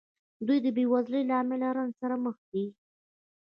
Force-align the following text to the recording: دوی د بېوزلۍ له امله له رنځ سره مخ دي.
دوی 0.45 0.59
د 0.65 0.67
بېوزلۍ 0.75 1.21
له 1.29 1.35
امله 1.41 1.57
له 1.63 1.69
رنځ 1.77 1.93
سره 2.01 2.15
مخ 2.25 2.37
دي. 2.51 2.65